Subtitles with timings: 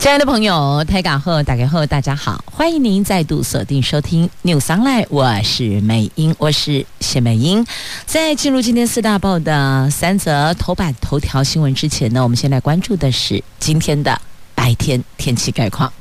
[0.00, 7.66] 亲爱的朋友，台港后打开后，大家好，欢迎您再度锁定收听 News Online，我是美英，我是谢美英。
[8.06, 14.18] 在进入今天四大报的三则头版头条新闻之前呢，我们先来关注的是今天的
[14.54, 15.92] 白天天气概况。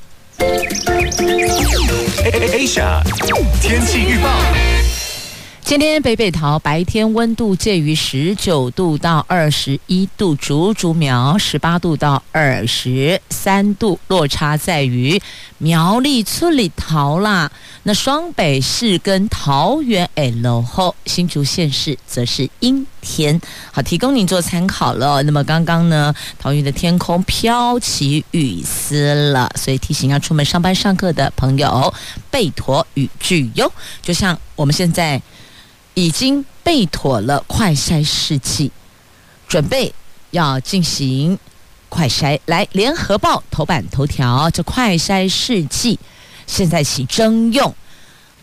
[2.54, 3.04] Asia
[3.62, 4.79] 天气预报。
[5.70, 15.22] 今天北北桃白天温度介于十九度到二十一度，竹竹苗十八度到二十三度，落差在于
[15.59, 17.52] 苗栗村里桃啦。
[17.84, 23.40] 那双北市跟桃园哎落后，新竹县市则是阴天。
[23.72, 25.22] 好，提供您做参考了。
[25.22, 31.94] 那么刚刚呢，桃园的天空飘起雨丝了，所以提醒要出门上班上课的朋友
[32.31, 33.72] 备妥雨具哟。
[34.02, 35.22] 就像我们现在。
[36.00, 38.72] 已经备妥了快筛试剂，
[39.47, 39.94] 准备
[40.31, 41.38] 要进行
[41.89, 42.39] 快筛。
[42.45, 46.00] 来，联合报头版头条，这快筛试剂
[46.47, 47.75] 现在起征用，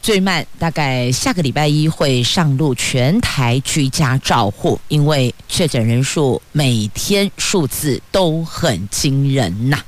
[0.02, 9.82] 最慢大概下个礼拜一会上路全台居家照护，因为确诊人数每天数字都很惊人呐。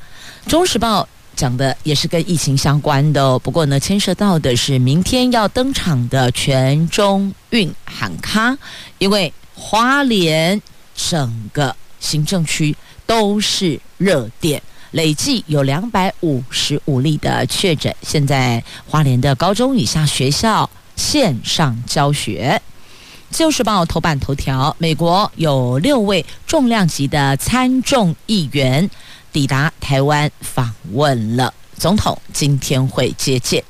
[0.46, 1.06] 中时报。
[1.38, 8.58] 讲的也是跟疫情相关的哦，不过呢，牵涉到的是明天要登场的全中运喊咖，
[8.98, 10.60] 因为花莲
[10.96, 17.94] 整个行政区都是热点，累计有两百五十五例的确诊。
[18.02, 22.60] 现在花莲的高中以下学校线上教学。
[23.30, 28.90] 自由时报头版头条：美国有六位重量级的参众议员。
[29.32, 33.62] 抵达台湾访问了总统，今天会接见。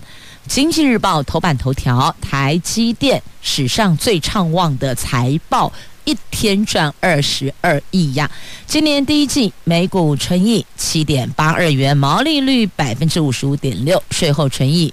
[0.47, 5.71] 经济日报头版头条：台积电史上最畅旺的财报，
[6.05, 8.31] 一天赚二十二亿呀！
[8.67, 14.93] 今年第一季每股纯益七点八二元，毛利率百分之五十五点六，税后纯益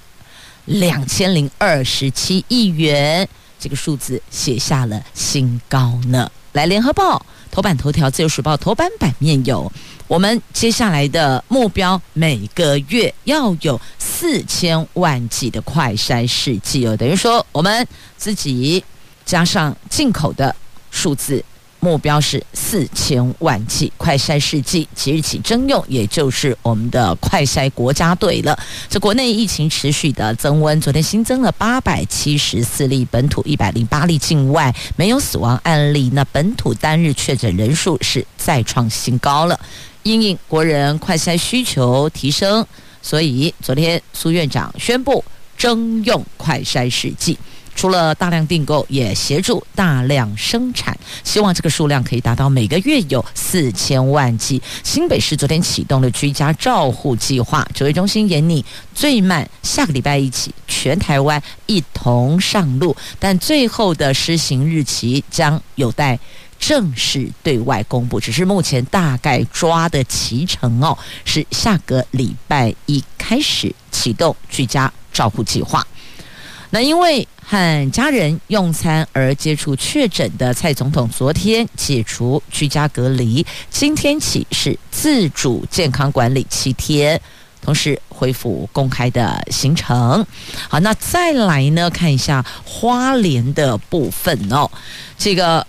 [0.66, 3.26] 两千零二十七亿元，
[3.58, 6.30] 这个数字写下了新高呢。
[6.52, 7.26] 来，联合报
[7.56, 9.72] 头版头条，自由时报头版版面有。
[10.10, 18.84] 我们接下来的目标，每个月要有四千万剂的快筛试剂哦，等于说我们自己
[19.26, 20.54] 加上进口的
[20.92, 21.42] 数字，
[21.86, 28.58] 目标是四千万剂快筛试剂，即日起征用，也就是我们的快筛国家队了。
[28.90, 36.10] 这国内疫情持续的增温，昨天新增了八百七十四例本土，一百零八例境外，没有死亡案例。
[36.12, 39.60] 那本土单日确诊人数是再创新高了。
[40.02, 42.66] 因应国人快筛需求提升，
[43.04, 45.24] 所以昨天苏院长宣布
[45.56, 47.38] 征用快筛试剂，
[47.76, 54.62] 除了大量订购，也协助大量生产，希望这个数量可以达到每个月有四千万剂。
[54.84, 58.64] 新北市昨天启动了居家照护计划，指挥中心研拟
[58.94, 66.18] 最慢下个礼拜一起全台湾一同上路，但最后的施行日期将有待。
[66.58, 75.86] 正式对外公布，只是目前大概抓的期程哦，是下个礼拜一开始启动居家照护计划。
[76.70, 87.22] 那因为和家人用餐而接触确诊的蔡总统，昨天解除居家隔离，今天起是自主健康管理七天，
[87.62, 90.26] 同时恢复公开的行程。
[90.68, 94.70] 好，那再来呢，看一下花莲的部分哦，
[95.18, 95.66] 这个。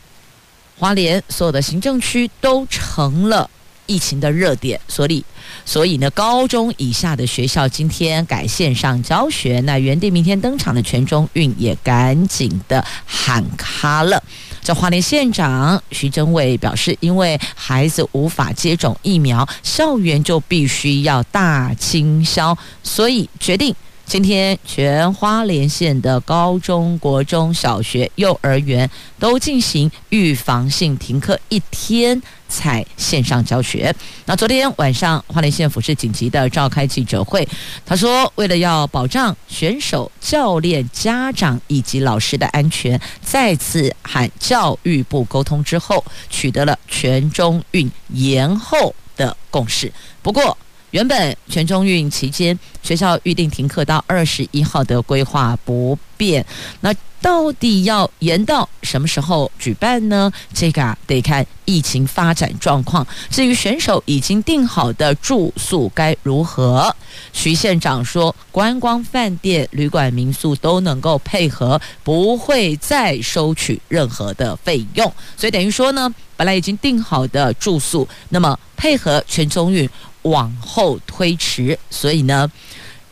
[0.78, 3.48] 花莲所有的行政区都成了
[3.87, 5.25] 疫情的热点，所以，
[5.65, 14.23] 所以呢，高中以下的学校今天改线上教学，那原定明天登场的全中运也赶紧的喊卡了。
[14.62, 23.75] 这花莲县长徐真伟表示，因为孩子无法接种疫苗，校园就必须要大清消，所以决定。
[24.06, 28.88] 今天，全花莲县的高中国中小学、幼儿园
[29.19, 33.93] 都进行预防性停课一天，才线上教学。
[34.26, 37.47] 那昨天晚上，花莲县府是紧急的召开记者会，
[37.85, 49.93] 他说，为了要保障选手、教练、家长以及老师的安全，再次喊教育部沟通之后，取得了全中运延后的共识。
[50.23, 50.56] 不过，
[50.96, 56.43] 原本全中运期间学校预定停课到二十一号的规划不变，
[56.81, 56.90] 那
[57.20, 60.32] 到底要延到什么时候举办呢？
[60.54, 63.06] 这个啊得看疫情发展状况。
[63.28, 66.94] 至于选手已经订好的住宿该如何？
[67.34, 75.12] 徐县长说，观光饭店、旅馆、民宿都能够配合，不会再收取任何的费用。
[75.37, 79.87] 所以等于说呢，本来已经订好的住宿，那么配合全中运
[80.31, 82.50] 往后推迟，所以呢，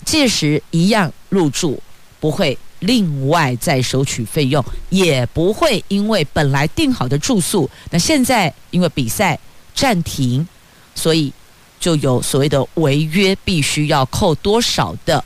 [0.05, 1.81] 届时一样入住，
[2.21, 2.57] 不会。
[2.81, 9.39] 另外再收取费用，也不会因为本来订好的住宿，那现在因为比赛
[9.75, 10.47] 暂停，
[10.95, 11.33] 所以
[11.81, 15.25] 就有所谓的违约，必须要扣多少的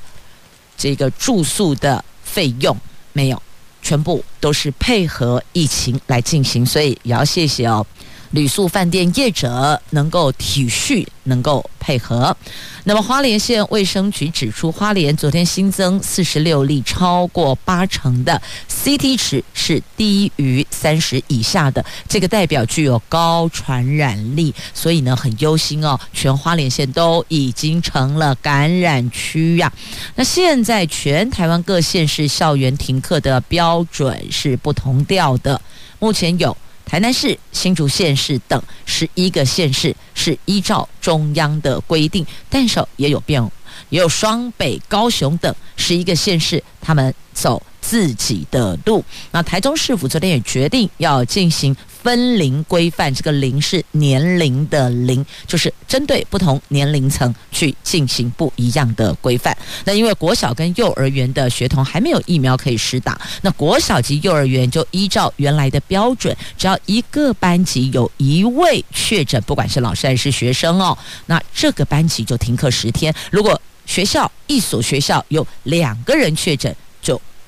[0.77, 2.77] 这个住宿的费用？
[3.13, 3.43] 没有，
[3.83, 7.85] 全部都是配合疫情来进行，所以也要谢谢哦。
[8.31, 12.37] 旅宿饭店业者能够体恤，能够配合。
[12.85, 18.41] 那么花莲县卫生局指出，花莲昨天新增四十六例，超过八成的
[18.71, 25.99] CT 值是低于三十以下的，这个代表具有高传染力，所以呢很忧心哦。
[26.13, 29.71] 全花莲县都已经成了感染区呀。
[30.15, 35.61] 那现在全台湾各县市校园停课的标准是不同调的，
[35.99, 36.57] 目前有。
[36.89, 43.43] 台南市、新竹县市等十一个县市是依照中央的规定，但是也有变，
[43.91, 49.05] 也有双北、高雄等十一个县市，他们走自己的路。
[49.31, 51.77] 那台中市府昨天也决定要进行。
[52.09, 59.55] 分龄规范，这个“龄”是年龄的“龄”，就是针对不同年龄层去进行不一样的规范。
[59.85, 70.97] 那因为国小跟幼儿园的学童还没有疫苗可以施打，那国小及幼儿园就依照原来的标准，只要一个班级有一位确诊，不管是老师还是学生哦，
[71.27, 73.15] 那这个班级就停课十天。
[73.31, 76.75] 如果学校一所学校有两个人确诊，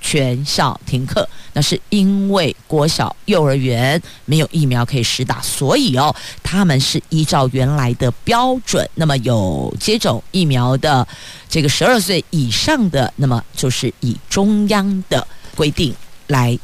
[0.01, 8.89] 全校停课，那是因为国小、幼儿园没有疫苗可以施打，所以哦，他们是依照原来的标准。
[8.95, 11.07] 那么有接种疫苗的
[11.49, 15.95] 这个十二岁以上的，那么就是以中央的规定
[16.29, 16.59] 来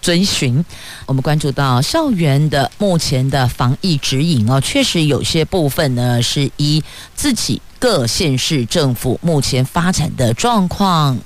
[0.00, 0.64] 遵循。
[1.06, 6.82] 我们关注到校园的目前的防疫指引哦，确实有些部分呢是依
[7.14, 11.18] 自己各县市政府目前发展的状况。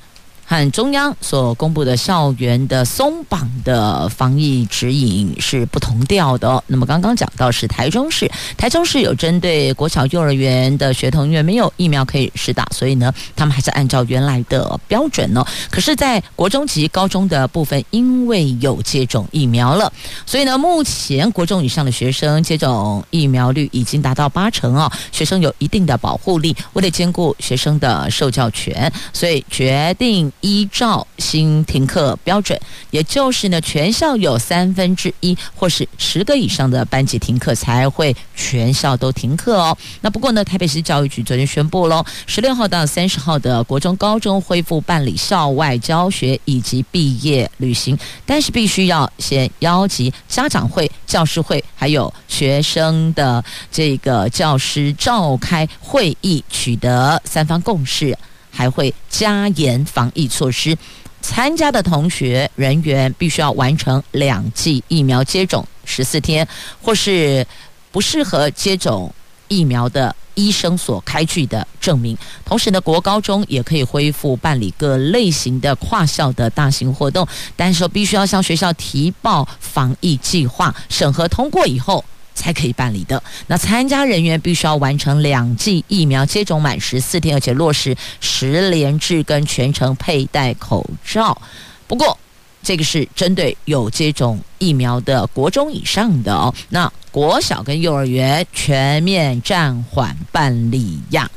[0.50, 6.60] 和中央所公布的校园的松绑的防疫指引是不同调的。
[6.66, 15.46] 那么刚刚讲到是台中市，台中市有针对国小幼儿园的学童，因为没有疫苗可以施打，所以呢，他们还是按照原来的标准哦。
[15.70, 19.92] 可是，在国中及高中的部分，因为有接种疫苗了，
[20.26, 26.56] 所以呢，目前国中以上的学生接种疫苗率已经达到八成哦，学生有一定的保护力。
[26.72, 30.28] 为了兼顾学生的受教权，所以决定。
[30.40, 32.58] 依照新停课标准，
[32.90, 39.76] 也就是呢，全校有三分之一或是十个以上的班级停课，才会全校都停课哦。
[40.00, 58.16] 那不过呢，台北市教育局昨天宣布喽，十六号到三十号的国中、高中恢复办理校外教学以及毕业旅行，但是必须要先邀集家长会、教师会还有学生的这个教师召开会议，取得三方共识。
[58.50, 60.76] 还会加严防疫措施，
[61.22, 66.46] 参加的同学人员必须要完成两剂疫苗接种十四天，
[66.82, 67.46] 或是
[67.90, 69.12] 不适合接种
[69.48, 72.16] 疫苗的医生所开具的证明。
[72.44, 82.04] 同时呢，国高中也可以恢复办理各类型的跨校的大型活动，但是必须要向学校提报防疫计划，审核通过以后。
[82.34, 83.22] 才可以办理的。
[83.46, 91.40] 那参加人员必须要完成两剂疫苗接种满十四天，而且落实十连制跟全程佩戴口罩。
[91.86, 92.16] 不过，
[92.62, 96.54] 这个是针对有接种疫苗的国中以上的哦。
[96.68, 101.30] 那国小跟幼儿园全面暂缓办理呀。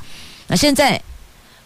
[0.48, 1.02] 那现在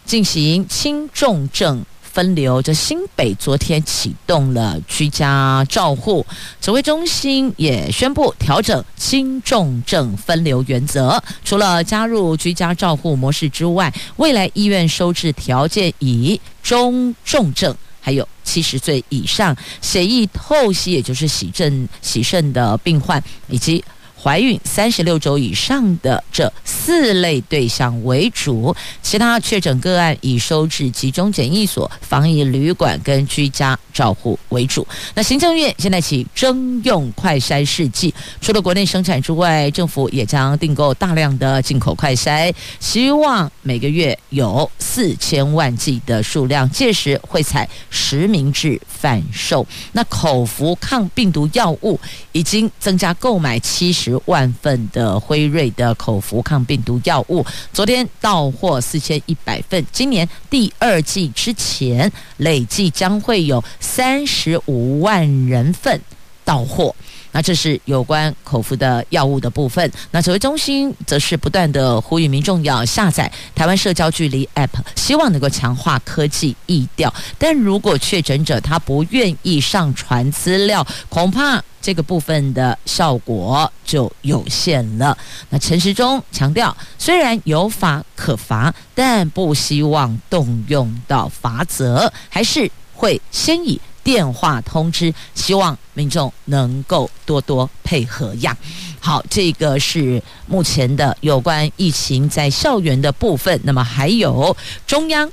[0.04, 1.84] 进行轻重症。
[2.18, 6.26] 分流，这新北昨天启动了居家照护，
[6.60, 11.22] 指挥中心也宣布调整轻重症分流原则。
[11.44, 23.84] 除了加入居家照护模式之外，未来医院收治条件以中重症，还有七十岁以上血液透析，也就是洗肾洗肾的病患，以及
[24.20, 34.86] 怀孕三十六周以上的这四类对象为主，其他确诊个案以收治集中检疫所、防疫旅馆跟居家照护为主。
[35.14, 49.66] 那行政院现在起征用快筛试剂，除了国内生产之外，政府也将订购大量的进口快筛，希望每个月有四千万剂的数量，届时会采实名制贩售。
[49.92, 51.98] 那口服抗病毒药物
[52.32, 54.18] 已经增加购买七十。
[54.26, 59.86] 万份的辉瑞的口服抗病毒药物，昨天到货四千一百份。
[59.92, 66.00] 今年第二季之前，累计将会有三十五万人份
[66.44, 66.94] 到货。
[67.32, 69.90] 那这是有关口服的药物的部分。
[70.10, 77.12] 那指挥中心则是不断的呼吁民众要下载台湾社交距离 App，希望能够强化科技疫调。
[77.38, 85.16] 但如果确诊者他不愿意上传资料，恐怕这个部分的效果就有限了。
[85.50, 93.80] 那陈时中强调，虽然有法可罚，但不希望动用到罚则，还是会先以。
[94.08, 98.56] 电话通知，希望民众能够多多配合呀。
[98.98, 103.60] 好，这个是目前的有关疫情在校园的部分。
[103.64, 105.30] 那么还有中央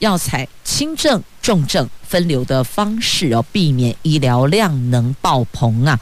[0.00, 5.96] 要采轻症、重症分流的方式哦，避免医疗量能爆棚啊。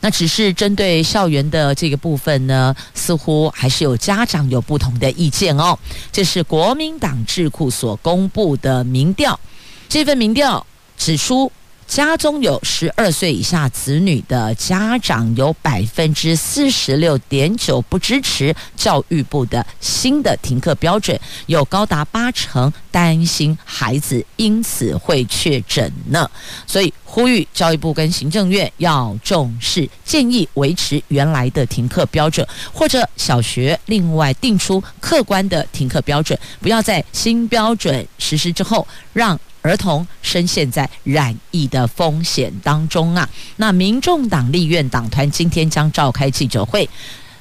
[0.00, 5.78] 那只是针对校园的这个部分呢，似乎还是有家长有不同的意见哦。
[6.10, 9.38] 这是国民党智库所公布的民调，
[9.90, 10.66] 这份民调。
[10.96, 11.50] 指出，
[11.86, 26.28] 家中有十二岁以下子女的家长有百分之四十六点九不支持教育部的新的停课标准，有高达八成担心孩子因此会确诊呢。
[26.66, 39.38] 所以呼吁教育部跟行政院要重视，建议维持原来的停课标准，或者小学另外定出客观的停课标准，不要在新标准实施之后让。
[39.64, 43.26] 儿童深陷在染疫的风险当中啊！
[43.56, 46.86] 那民众党立院党团今天将召开记者会，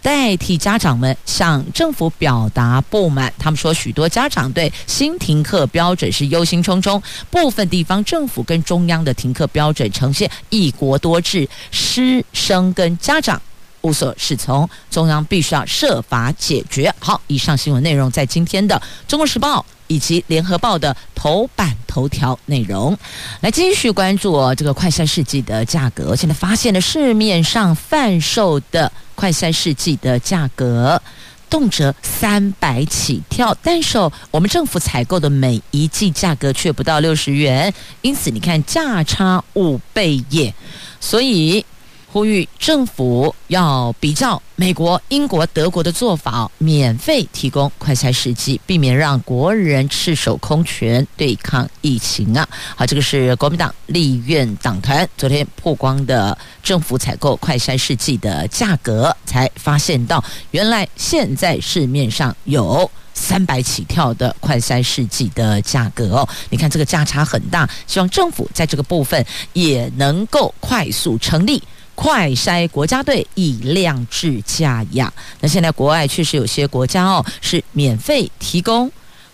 [0.02, 3.32] 代替家长们向政府表达不满。
[3.38, 13.42] 他们说，许多家长对新停课标准是忧心忡忡，部分地方政府跟中央的停课标准呈现一国多制，师生跟家长
[13.82, 16.96] 无所适从，中央必须要设法解决。
[17.00, 19.60] 好，以上新闻内容在今天的《中国时报》。
[19.88, 22.98] 以及联合报的头版头条内容，
[23.42, 26.16] 来继续关注，这个快筛试剂的价格。
[26.16, 31.02] 现在发现了市面上贩售的快筛试剂的价格
[31.50, 33.98] 动辄三百起跳，但是
[34.32, 40.54] 我们政府采购的每一季价格却不到六十元，因此你看价差五倍耶，
[41.00, 41.66] 所以。
[42.14, 52.48] 呼吁政府要比较美国、英国、德国的做法，免费提供快筛试剂，避免让国人赤手空拳对抗疫情啊！
[52.76, 66.30] 好，这个是国民党立院党团昨天曝光的政府采购快筛试剂的价格，才发现到原来现在市面上有三百起跳的快筛试剂的价格哦！
[66.52, 71.62] 你看这个价差很大，希望政府在这个部分也能够快速成立。
[71.96, 75.12] 快筛国家队以量制价呀！
[75.42, 78.92] 那现在国外确实有些国家哦是免费提供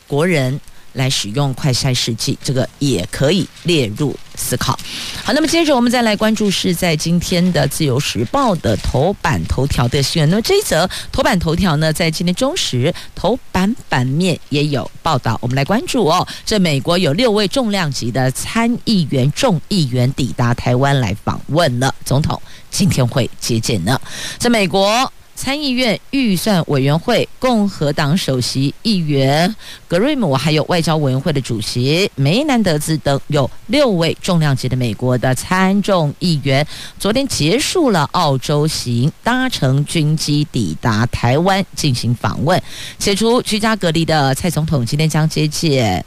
[0.08, 0.60] 国人
[0.94, 4.78] 来使用快筛试剂，这个也可以列入思考。
[5.24, 10.30] 好，那么接着我们再来关注是在今天的《自由时报》的头版头条的新闻。
[10.30, 15.38] 那么这一则头版头条呢，在今天中时头版版面也有报道。
[15.42, 22.42] 我们来关注哦，这美国有六位重量级的参议员、众议员抵达台湾来访问了总统，
[22.72, 24.00] 今天会接见呢。
[24.38, 25.12] 在美国。
[25.40, 29.56] 参议院预算委员会共和党首席议员
[29.88, 36.68] 格瑞姆，还有外交委员会的主席梅南德兹等，有六位重量级的美国的参众议员，
[37.00, 42.62] 昨天结束了澳洲行，搭乘军机抵达台湾进行访问。
[42.98, 46.06] 解除居家隔离的蔡总统今天将接见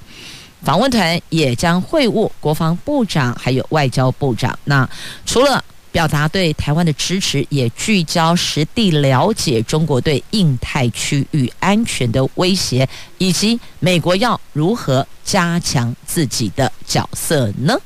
[0.62, 4.57] 访问团，也将会晤国防部长还有外交部长。
[4.65, 4.87] 那
[5.25, 17.79] 除了表达对台湾的支持，也聚焦实地了解中国对印太区域安全的威胁，以及美国要如何加强自己的角色呢？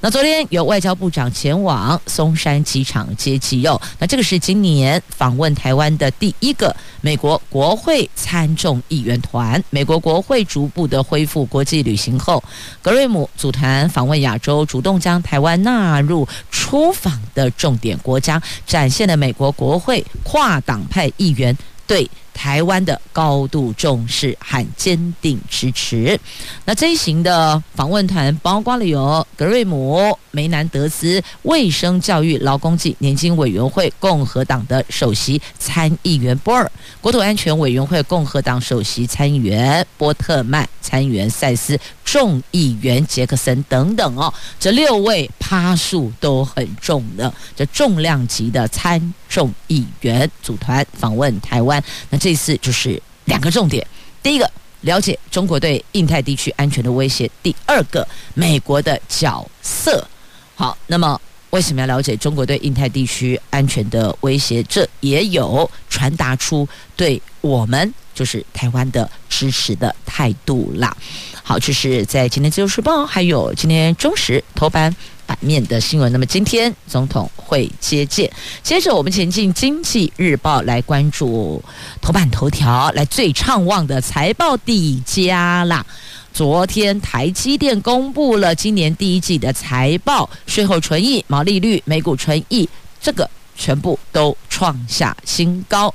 [0.00, 3.78] 那昨天有外交部长前往松山机场接机哦。
[3.98, 9.62] 那这个是今年访问台湾的第一个美国国会参众议员团。
[9.70, 12.42] 美国国会逐步的恢复国际旅行后，
[12.80, 17.47] 格瑞姆组团访问亚洲，主动将台湾纳入出访的。
[17.50, 26.18] 重点国家，展现了美国国会跨党派议员对台湾的高度重视和坚定支持。
[26.64, 51.82] 那这一行的访问团包括了有格瑞姆、梅南德斯卫生教育劳工及年金委员会共和党的首席参议员波尔，国土安全委员会共和党首席参议员波特曼，参议员赛斯，众议员杰克森等等哦，这六位趴数都很重的，这重量级的参众议员组团访问台湾。
[52.10, 53.86] 那这次就是两个重点：
[54.22, 54.50] 第一个，
[54.82, 60.06] 了解中国对印太地区安全的威胁；第二个，美国的角色。
[60.54, 61.20] 好，那么
[61.50, 64.62] 为什么要了解中国对印太地区安全的威胁？
[64.64, 70.96] 这也有传达出对我们就是台湾的支持的态度啦。
[71.42, 74.94] 好，这是在今天《自由时报》还有今天《中时》头版
[75.28, 76.10] 版面的新闻。
[76.10, 78.32] 那么今天总统会接见，
[78.62, 81.62] 接着我们前进《经济日报》来关注
[82.00, 85.84] 头版头条，来最畅旺的财报底佳啦。
[86.32, 92.66] 昨天台积电公布了今年第一季的财报，税后纯益、毛利率、每股纯益，
[92.98, 95.92] 这个全部都创下新高，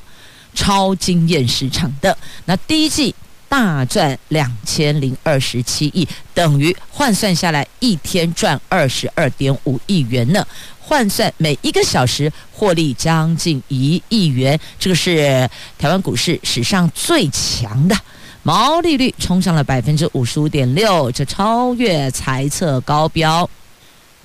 [0.54, 2.16] 超惊艳市场的。
[2.46, 3.16] 那第一季
[3.54, 10.44] 大赚两千零二十七亿，等于换算下来一天赚二十二点五亿元呢。
[10.82, 17.96] 换算每一个小时获利将近一亿元，这个是台湾股市史上最强的。
[18.42, 23.48] 毛利率冲上了百分之五十五点六，这超越财测高标。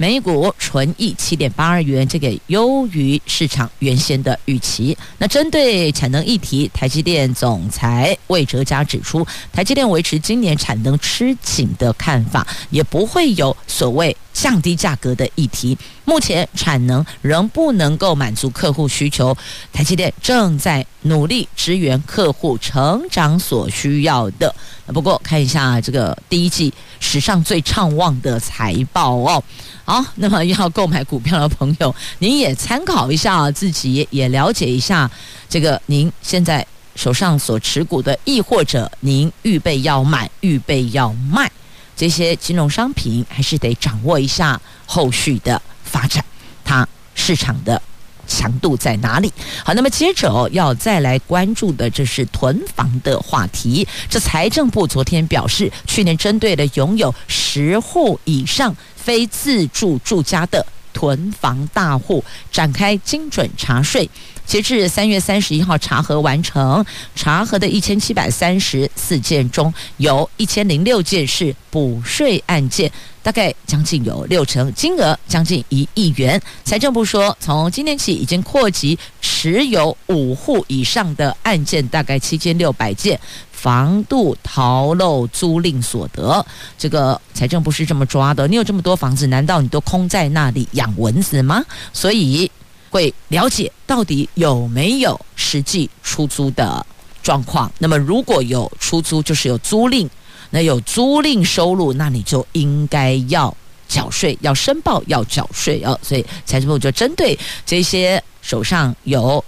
[0.01, 4.97] 每股纯益七点八二元，这个优于市场原先的预期。
[5.19, 15.77] 那针对产能议题，台积电总裁魏哲家指出，台积电维持今年产能吃紧的看法，也不会有所谓降低价格的议题。
[16.05, 19.37] 目前产能仍不能够满足客户需求，
[19.73, 24.55] 台积电正在努力支援客户成长所需要的。
[24.87, 29.43] 不过看一下这个第一季史上最畅旺的财报哦。
[29.89, 35.11] 好，那么要购买股票的朋友，您也参考一下，自己也了解一下
[35.49, 36.65] 这个您现在
[36.95, 41.51] 手上所持股的，亦或者您预备要买、预备要卖
[41.97, 46.23] 这些金融商品，还是得掌握一下后续的发展，
[46.63, 47.81] 它市场的
[48.29, 49.33] 强度在哪里？
[49.65, 53.89] 好，那么接着要再来关注的，这是囤房的话题。
[54.09, 58.77] 这财政部昨天表示，去年针对了拥有十户以上。
[58.95, 64.07] 非自住住家的囤房大户展开精准查税，
[64.49, 66.83] 截至三月三十一号查核完成，
[67.15, 72.91] 查核的一千七百三十四件中，有一千零六件是补税案件，
[73.23, 76.41] 大概将近有六成，金额将近一亿元。
[76.65, 83.21] 财政部说，从今天起已经扩及持有五户以上的案件，大概七千六百件。
[83.51, 86.47] 防杜逃漏租赁所得，
[86.79, 88.47] 这个财政部是这么抓的。
[88.47, 91.61] 你有这么多房子，难道你都空在那里养蚊子吗？
[91.93, 92.49] 所以
[92.91, 96.85] 会了解到底有没有实际出租的
[97.23, 97.71] 状况。
[97.79, 100.09] 那么如果有出租，就是有租赁，
[100.51, 103.57] 那有租赁收入，那你就应该要
[103.89, 105.99] 缴税，要申报，要缴税哦。
[106.03, 109.45] 所以财政部就针对这些手上有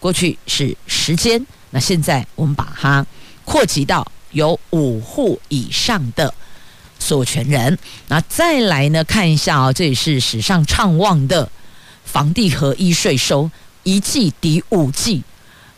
[0.00, 3.04] 过去是时间，那现在我们把它。
[3.46, 6.32] 扩及到有五户以上的
[6.98, 11.46] 所有权人，那再来呢，看一下啊、哦，这也是史上畅旺的
[12.14, 13.50] 房地合一税收，
[13.82, 15.24] 一季抵五季。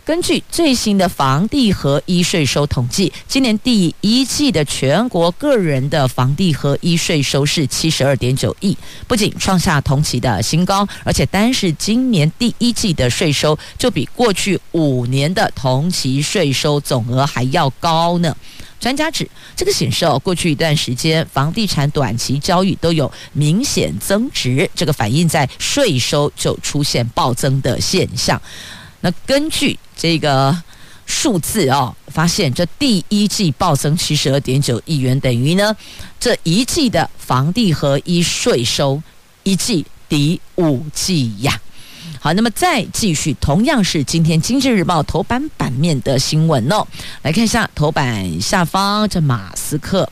[0.05, 8.77] 根据最新的房地合一税收统计，今年第一季的全国个人的房地合一税收是七十二点九亿，
[9.09, 18.37] 不仅创下同期的新高，而且单是今年第一季的税收就比过去五年的同期税收总额还要高呢。
[18.87, 28.41] 专家指，这个显示哦，过去一段时间房地产短期交易都有明显增值，这个反映在税收就出现暴增的现象。
[29.01, 30.57] 那根据这个
[31.05, 35.77] 数字哦，发现这第一季暴增七十二点九亿元，等于呢
[36.21, 39.03] 这一季的房地合一税收
[39.43, 41.61] 一季抵五季呀。
[42.21, 46.87] 好，那么再继续，同样是今天《经济日报》头版版面的新闻哦，
[47.23, 50.09] 来看一下头版下方这马斯克。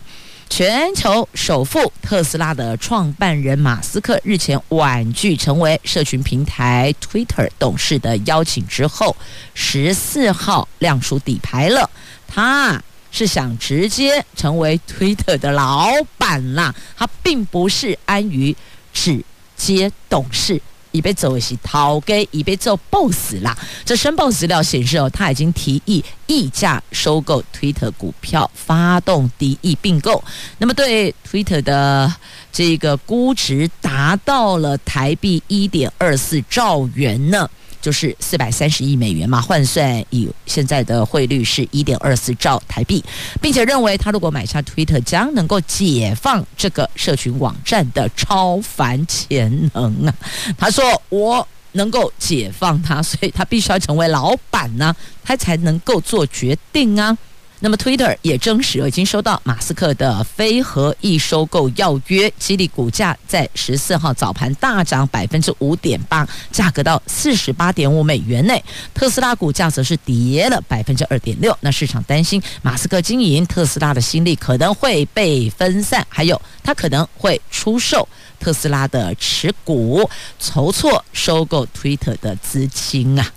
[0.48, 9.16] 全球首富特斯拉的创办人马斯克日前婉拒成为社群平台 Twitter 董事的邀请之后，
[9.54, 11.90] 十四号亮出底牌了。
[12.28, 18.54] 他是想直接成为 Twitter 的老板啦，他并不是安于
[18.92, 19.24] 只
[19.56, 20.60] 接董事
[20.94, 23.56] 已被走是逃给已被做 boss 啦。
[23.84, 30.22] 这申报资料显示哦，他已经提议溢价收购 Twitter 股票，发动敌意并购。
[30.58, 32.14] 那么对 Twitter 的
[32.52, 37.50] 这个估值达到了台币一点二四兆元呢。
[37.84, 43.04] 就是四百三十亿美元嘛，换算以现在的汇率是一点二四兆台币，
[43.42, 50.14] 并且认为他如果买下 Twitter，将能够解放这个社群网站的超凡潜能啊！
[50.56, 57.14] 他说：“我能够解放他，所以他必须要成为老板呢、他才能够做决定啊。”
[57.60, 68.62] 那么，Twitter 也证实已经收到马斯克的非合意收购要约，激励股价在十四号早盘大涨百分之五点八，价格到四十八点五美元内。
[68.92, 71.56] 特斯拉股价则是跌了百分之二点六。
[71.60, 78.06] 那市场担心马斯克经营特斯拉的心力可能会被分散，还有他可能会出售
[78.38, 80.06] 特斯拉的持股，
[80.38, 83.32] 筹措收购 Twitter 的资金啊。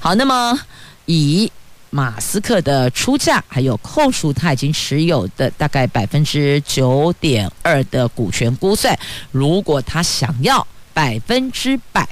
[0.00, 0.60] 好，那么
[1.06, 1.50] 以。
[1.94, 8.98] 马斯克的出价，还有扣除他已经持有的大概百分之九点二的股权估算，
[9.30, 12.04] 如果他想要百分之百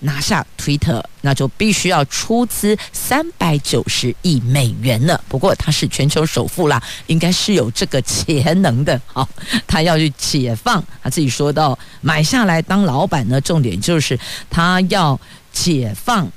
[0.00, 5.22] 拿下 Twitter，那就必须要出资三百九十亿美元了。
[5.28, 9.00] 不过他是全球首富啦，应该是有这个潜能的。
[9.06, 9.28] 好，
[9.68, 14.18] 他要去解放，他自己说到买下来当老板呢，重点就是
[14.50, 15.20] 他要
[15.52, 16.28] 解放。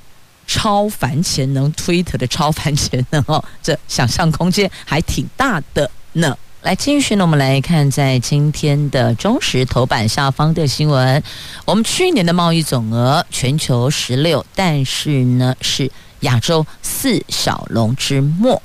[0.54, 6.36] 超凡潜能，Twitter 的超凡潜能哦，这想象空间还挺大的呢。
[6.60, 11.22] 来，继续呢，我们来看在今天的中时头版下方的新闻。
[11.64, 18.60] 我们去年的贸易总额全球十六，但是呢是亚洲四小龙之末。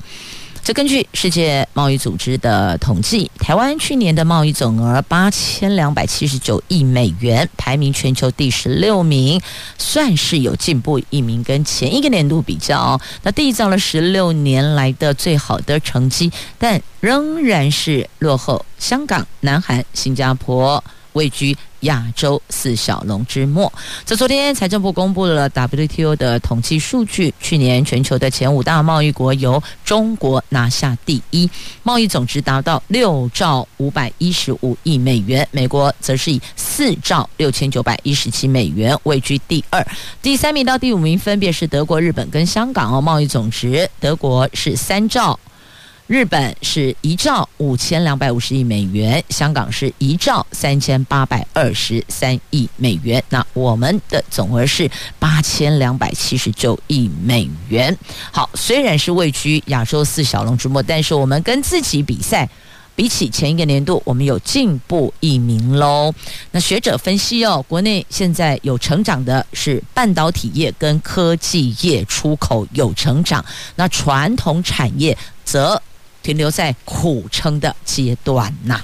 [0.68, 9.40] 这根据世界贸易组织的统计，台湾去年的贸易总额八千两百七十九亿美元，排名全球第十六名，
[9.78, 11.42] 算是有进步一名。
[11.42, 20.84] 跟前一个年度比较，那缔造了十六年来的最好的成绩，但仍然是落后香港、南韩、新加坡。
[21.18, 23.72] 位居亚洲四小龙之末。
[24.06, 31.50] 在昨天，财政部公布了 WTO 的统计数据，去年全球的前五大贸易国由中国拿下第一，
[31.82, 39.86] 贸易总值达到六兆五百一十五亿美元，美国则是以四兆六千九百一十七美元位居第二，
[40.22, 45.40] 第三名到第五名分别是德国、日本跟香港哦，贸易总值，德国是三兆。
[46.08, 53.22] 日本是一兆五千两百五十亿美元，香港是一兆三千八百二十三亿美元。
[53.28, 54.90] 那我们的总额是
[55.20, 57.96] 八千两百七十九亿美元。
[58.32, 62.48] 好，虽然是位居亚洲四小龙之末，但是我们跟自己比赛，
[62.96, 66.14] 比起前一个年度，我们有进步一名喽。
[66.52, 73.44] 那学者分析哦，国内现在有成长的是半导体业跟科技业，出口有成长，
[73.76, 75.82] 那传统产业则。
[76.28, 78.82] 停留在苦撑的阶段呐。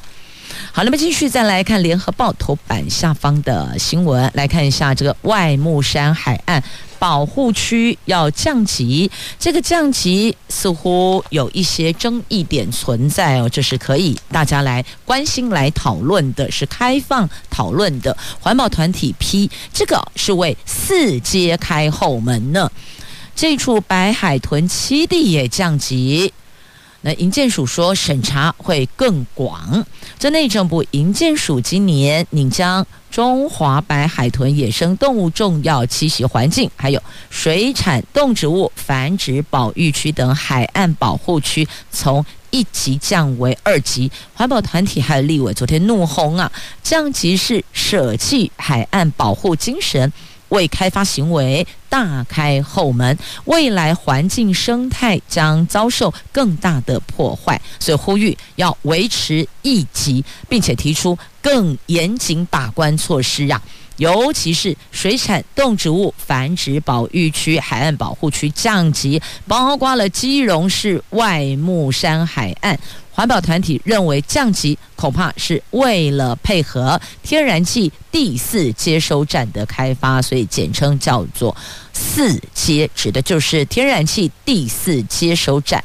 [0.72, 6.64] 好，那么继续再来看联合报头版下方的新闻，来看一下这个外木山海岸
[6.98, 18.16] 保护区要降级，这个降级似乎有一些争议点存在哦，这是可以大家来关心来讨论的，是开放讨论的。
[18.40, 22.72] 环保团体批这个是为四接开后门呢，
[23.36, 26.32] 这处白海豚栖地也降级。
[27.04, 29.86] 那营建署说审查会更广。
[30.18, 44.10] 这内政部营建署今年拟将中华白海豚野生动物重要栖息环境，还有水产动植物繁殖保育区等海岸保护区从一级降为二级。
[44.34, 50.12] 环保团体还有立委昨天怒轰啊，降级是舍弃海岸保护精神。
[50.54, 63.60] 为开发行为大开后门，未来环境生态将遭受更大的破坏，所以呼吁要维持一级，并且提出更严谨把关措施啊，
[63.98, 72.80] 尤其是水产动植物繁殖保育区、海岸保护区降级，包括了基隆市外木山海岸。
[73.16, 81.56] 环保团体认为降级恐怕是为了配合天然气第四接收站的开发，所以简称叫做
[81.94, 85.84] 四接，指的就是天然气第四接收站。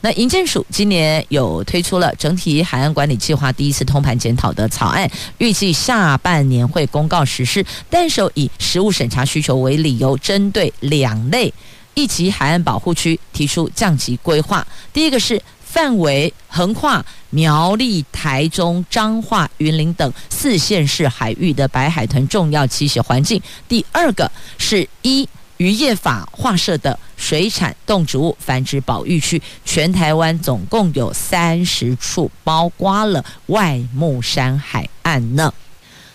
[0.00, 5.08] 那营建署今年有推出了整体海岸管理计划第一次通盘检讨的草案，
[5.38, 11.54] 预计下半年会公告实施，但是以实务审查需求为理由，针对两类
[11.94, 14.66] 一级海岸保护区提出降级规划。
[14.92, 15.40] 第一个是。
[15.74, 23.42] 范围横跨苗栗、台中、彰化、云林等四县市海域的白海豚重要栖息环境。
[23.66, 35.52] 第二个是依渔业法划设的水产动植物繁殖保育区，全台湾总共有三十处，包括了外木山海岸呢。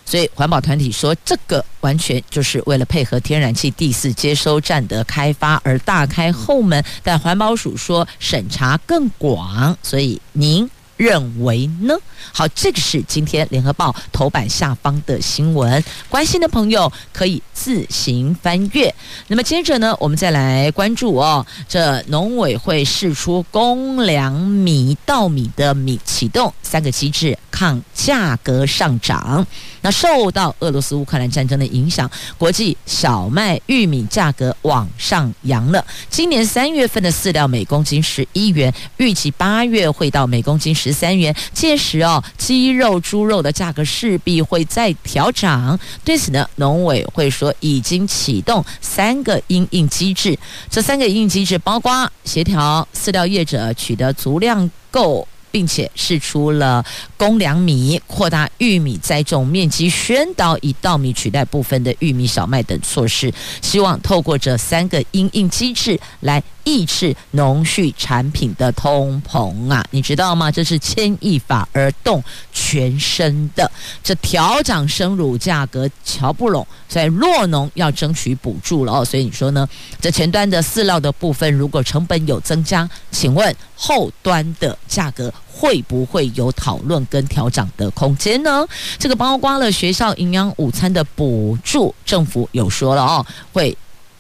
[0.09, 6.83] 所以环保团体说，这个完全就是为了配合天然气第四接收站的开发而大开后门。
[7.03, 10.67] 但环保署说审查更广，所以您
[10.99, 11.95] 认为呢？
[12.33, 18.93] 好，这个是今天联合报头版下方的新闻，关心的朋友可以自行翻阅。
[19.27, 29.47] 那么接着呢，我们再来关注哦，这农委会释出公粮米稻米的米启动三个机制抗价格上涨。
[29.81, 35.83] 那受到俄罗斯乌克兰战争的影响，国际小麦、玉米价格往上扬了。
[36.09, 41.35] 今年三月份的饲料每公斤十一元，预计八月会到每公斤十十三元。
[41.53, 45.79] 届时哦，鸡肉、猪肉的价格势必会再调涨。
[46.03, 50.37] 对此呢，农委会说已经启动三个应应机制，
[50.69, 55.27] 这三个应应机制包括协调饲料业者取得足量购。
[55.51, 56.83] 并且释出了
[57.17, 69.83] 公粮米、扩大玉米栽种面积、宣导以稻米取代部分的玉米、小麦等措施，希望透过这三个因应机制来抑制农畜产品的通膨啊！
[69.91, 70.51] 你知道吗？
[70.51, 73.69] 这是牵一发而动全身的，
[74.03, 79.03] 这调涨生乳价格瞧不拢，所以弱农要争取补助了哦。
[79.03, 79.67] 所以你说呢？
[79.99, 85.33] 这前端的饲料的部分，如果成本有增加，请问后端的价格？
[85.51, 88.65] 会不会有讨论跟调涨的空间呢？
[88.97, 93.75] 这个包括了学校营养午餐的补助，政府有说了哦，会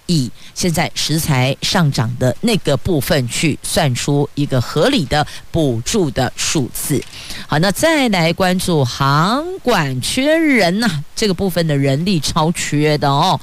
[0.07, 7.01] 以现在食材上涨的那个部分去算出一个合理的补助的数字。
[7.47, 13.39] 好，那再来关注航管缺人呐、这个部分的人力超缺的哦。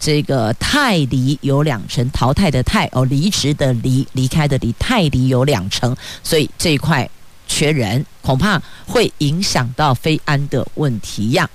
[0.00, 7.08] 这个泰离有两成，淘汰的泰哦，离职的离，离开的离，泰离有两成，所以这一块。
[7.48, 11.50] 缺人恐怕会影响到飞安的问题呀。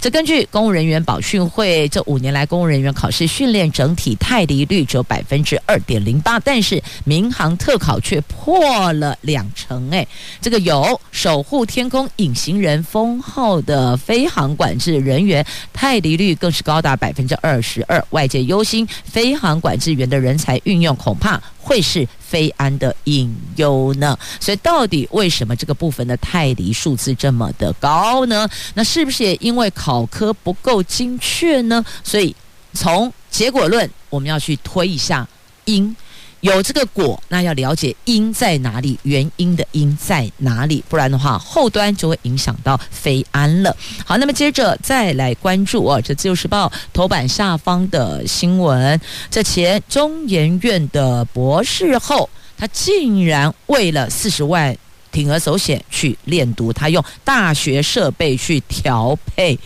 [0.00, 9.90] 这根据公务人员保训会，这五年来公务人员考试训练整体太离率只有百分之二点零八，但是民航特考却破了两成。
[9.90, 10.06] 哎，
[10.40, 18.00] 这个有守护天空隐形人封号的飞航管制人员，太离率更是高达百分之二十二。
[18.10, 22.08] 外界忧心飞航管制员的人才运用恐怕会是。
[22.28, 24.14] 非安的隐忧呢？
[24.38, 28.46] 所以到底为什么这个部分的泰迪数字这么的高呢？
[28.74, 31.82] 那是不是也因为考科不够精确呢？
[32.04, 32.36] 所以
[32.74, 35.26] 从结果论，我们要去推一下
[35.64, 35.96] 因。
[36.40, 43.76] 有这个果，那要了解因在哪里，原因的因在哪里，不然的话，后端就会影响到非安了。
[44.04, 54.76] 好，那么接着再来关注哦，这自由时报头版下方的新闻，这前中研院的博士后，他竟然为了四十万
[55.12, 59.58] 铤而走险去练读，他用大学设备去调配，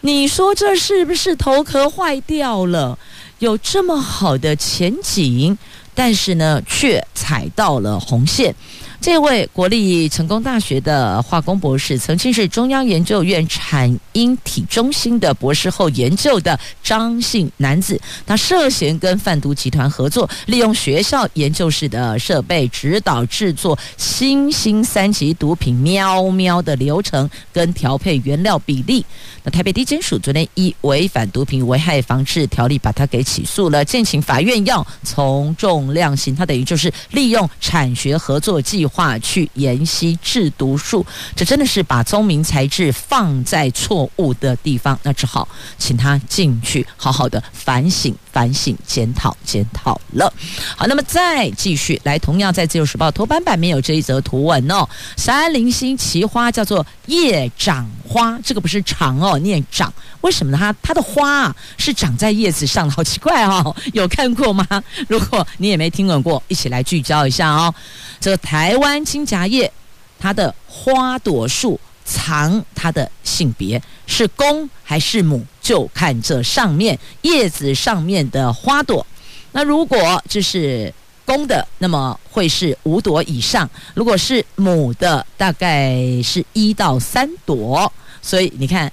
[0.00, 2.98] 你说这是不是头壳坏掉了？
[3.38, 5.58] 有这么好的前景？
[5.96, 8.54] 但是呢，却踩到了红线。
[9.00, 29.04] 这位国立成功大学的化工博士，曾经是中央研究院产婴体中心的博士后研究的张姓男子，他涉嫌跟贩毒集团合作，利用学校研究室的设备，指导制作新兴三级毒品喵喵的流程跟调配原料比例。
[29.44, 36.34] 那台北地检署昨天以违反毒品危害防治条例把他给起诉了，敬请法院要从重量刑。
[36.34, 38.95] 他等于就是利用产学合作计划。
[38.96, 41.04] 话去研习制毒术，
[41.34, 50.30] 这真的是把聪明才智放在错误的地方，那只好请他进去好好的反省、反省、检讨、检讨了。
[50.76, 60.58] 好，那么再继续来，同样在《自由时报》头版版面有这一则图文哦，山林星奇花叫做叶长花，这个不是长哦，念长，为什么呢？
[60.60, 64.66] 它它的花啊是长在叶子上，好奇怪哦，有看过吗？
[65.08, 67.74] 如果你也没听闻过，一起来聚焦一下哦。
[68.20, 69.72] 这台湾金夹叶，
[70.18, 79.04] 它的花朵数藏它的性别是公还是母，就看这上面叶子上面的花朵。
[79.50, 87.92] 那如果这是公的，那么会是五朵以上；如果是母的，大概是一到三朵。
[88.22, 88.92] 所以你看，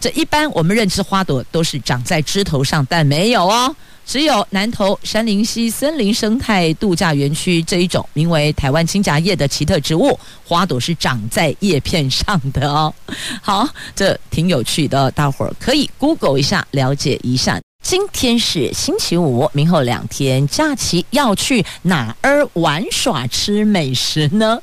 [0.00, 3.74] 这一般我们认知花朵都是长在枝头上，但没有哦。
[4.04, 12.92] 只有南投杉林溪森林生态度假园区这一种名为台湾青荚叶的奇特植物，花朵是长在叶片上的哦。
[13.40, 17.60] 好，这挺有趣的，大伙儿可以 Google 一下，了解一下。
[17.82, 24.60] 今天是星期五，明后两天假期要去哪儿玩耍吃美食呢？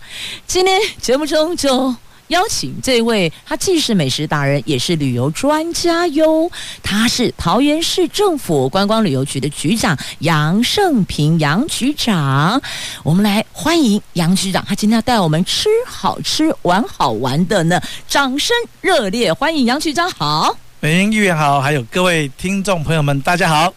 [0.47, 1.95] 今天节目中就。
[2.29, 6.49] 邀请这位，他既是美食达人，也是旅游专家哟。
[6.83, 12.61] 他是桃园市政府观光旅游局的局长杨胜平杨局长。
[13.01, 17.81] 我们来欢迎杨局长，他今天要带我们吃好吃、玩好玩的呢。
[18.07, 20.55] 掌声热烈欢迎杨局长好！
[20.79, 23.73] 美英议员好，还有各位听众朋友们，大家好。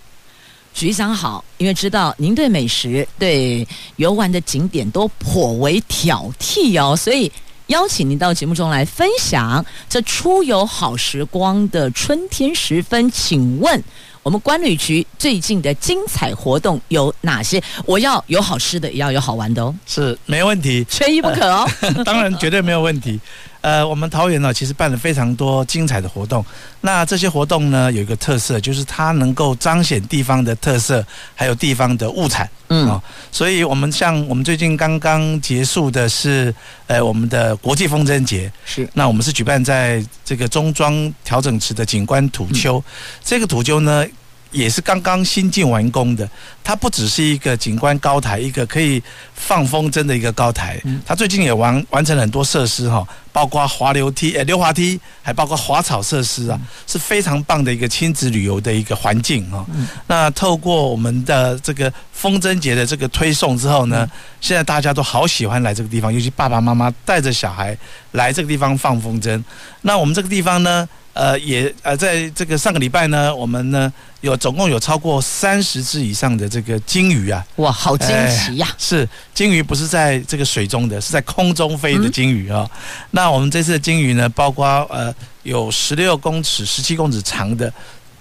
[0.74, 7.32] 局长好，因为知道您对美食、对游玩的景点都颇为挑剔哦，所以。
[7.72, 13.82] 邀请您到节目中来分享这出游好时光的春天时分，请问
[14.22, 17.62] 我们观旅局最近的精彩活动有哪些？
[17.86, 19.74] 我要有好吃的，也要有好玩的哦。
[19.86, 21.66] 是，没问题，缺一不可哦。
[21.80, 23.18] 呃、 当然，绝对没有问题。
[23.62, 26.44] 呃，我们桃园呢，其实办了非常多精彩的活动。
[26.80, 32.48] 那这些活动呢，有一个特色，就是它能够彰显地方的特色，还有地方的物产。
[32.68, 36.54] 嗯，哦，所以我们像我们最近刚刚结束的是，
[36.88, 38.52] 呃，我们的国际风筝节。
[38.64, 38.88] 是。
[38.92, 42.84] 那我们是举办在这个中庄调整池的景观土丘，嗯、
[43.24, 44.04] 这个土丘呢。
[44.52, 46.28] 也是刚刚新进完工的，
[46.62, 49.02] 它不只是一个景观高台，一个可以
[49.34, 50.80] 放风筝的一个高台。
[51.04, 59.66] 它最近也完完成了很多设施哈，包括滑溜梯、呃溜滑梯，还包括滑草设施啊，是非常棒的一个亲子旅游的一个环境哈。
[60.06, 64.08] 那透过我们的这个风筝节的这个推送之后呢，
[64.40, 67.76] 现在大家都好喜欢来这个地方，尤其爸爸妈妈带着小孩
[68.12, 69.42] 来这个地方放风筝。
[69.80, 70.88] 那我们这个地方呢？
[71.14, 77.44] 呃，也呃，在这个上个礼拜呢，我们呢有总共有超过三十只以上的这个鲸鱼啊！
[77.56, 78.66] 哇，好惊奇呀！
[78.78, 82.70] 是鲸鱼不是在这个水中的，是在空中飞的鲸鱼啊、哦。
[82.72, 82.78] 嗯、
[83.10, 87.70] 那我们这次的鲸鱼呢，包括呃有十六公尺、十七公尺长的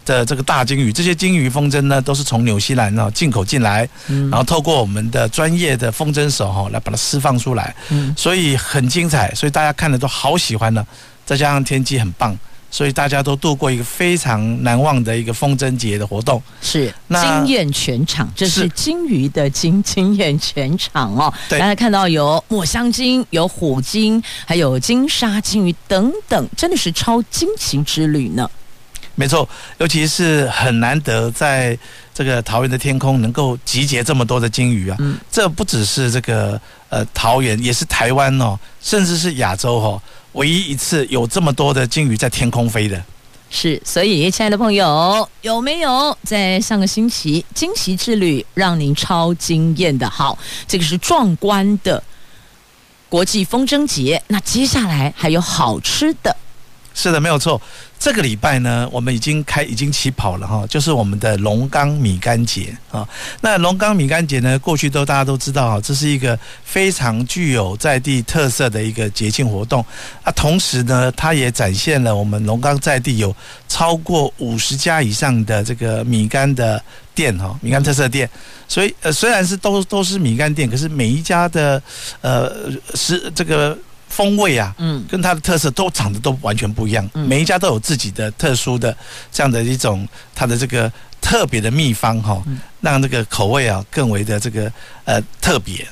[0.04, 10.86] 的这个大鲸鱼，这些鲸鱼风筝呢都是从纽西兰啊进口进来，嗯、然后透过我们的专业的风筝手哈来把它释放出来，嗯，所以很精彩，所以大家看了都好喜欢呢。
[11.24, 12.38] 再加上天气很棒。
[12.72, 21.32] 所以大家都度过一个非常难忘的一个风筝节的活动，是惊艳全场，这是金鱼的惊 惊艳全场哦。
[21.50, 28.50] 大家看到有抹香鲸、有虎鲸，还有金沙鲸鱼等等，真的是超惊奇之旅呢。
[29.16, 31.78] 没错，尤其是很难得在
[32.14, 34.96] 这个桃园的天空能够集结这么多的鲸鱼啊。
[35.00, 40.02] 嗯，这不只是这个呃桃园，也是台湾哦，甚至是亚洲哦。
[40.34, 43.04] 唯一一次有这么多的鲸鱼在天空飞的，
[43.50, 50.10] 是，所以亲爱的朋友，有没有在上个星期惊喜之旅让您超惊艳的？
[50.10, 52.02] 好，这个是壮观的
[53.10, 56.36] 国际风筝节，那接下来还有好吃的。
[56.94, 57.62] 是的，没有错。
[58.02, 63.08] 这个礼拜呢，我们已经开已经起跑了哈，就是我们的龙岗米干节啊。
[63.42, 69.86] 那龙岗米干节呢，过去都大家都知道哈，这是一个非常具有在地特色的一个节庆活动
[70.24, 70.32] 啊。
[70.32, 73.36] 同时呢，它也展现了我们龙岗在地有
[73.68, 76.84] 超过五十家以上的这个米干的
[77.14, 78.28] 店哈，米干特色店。
[78.68, 81.80] 所以呃，虽然是都都是米干店，可是每一家的
[82.22, 82.52] 呃
[82.96, 83.78] 是这个。
[84.12, 88.96] 风味啊，嗯，跟它的特色都长得都完全不一样，嗯，每一家都有自己的特殊的
[89.32, 92.44] 这样的一种它的这个特别的秘方哈，
[92.82, 94.70] 让这个口味啊更为的这个
[95.06, 95.88] 呃特别。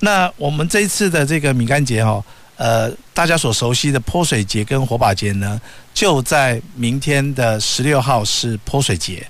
[0.00, 2.22] 那我们这一次的这个米干节哈，
[2.56, 5.60] 呃，大家所熟悉的泼水节跟火把节呢，
[5.94, 9.24] 就在明天的十六号是泼水节。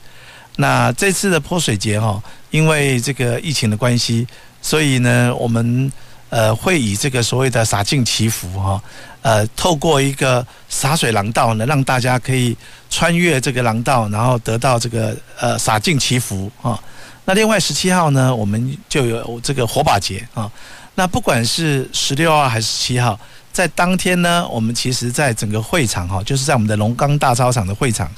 [0.56, 4.26] 那这次的泼水节哈，因为这个疫情的关系，
[4.62, 5.92] 所以呢，我们。
[6.30, 8.80] 呃，会以这个所谓的洒净祈福哈，
[9.20, 12.56] 呃，透过一个洒水廊道呢，让大家可以
[12.88, 16.80] 穿越这个廊道，然后得到这个呃洒净祈福啊。
[17.24, 20.50] 那另外十七号呢，我们就有这个火把节啊。
[20.94, 23.18] 那不管是十六号还是七号，
[23.52, 28.08] 在当天呢，我们其实在整个会场哈，就是在我们的龙岗大操场的会场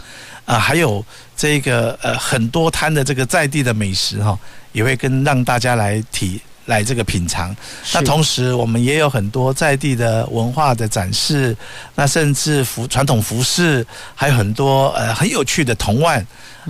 [0.44, 1.02] 啊，还有
[1.34, 4.38] 这个呃很多摊的这个在地的美食哈，
[4.72, 6.40] 也会跟让大家来体。
[6.72, 7.54] 来这个品尝，
[7.92, 11.54] 那同时我们也有很多在地的文化的展示，
[11.94, 16.26] 那甚至服传统服饰，还有很多呃很有趣的童玩，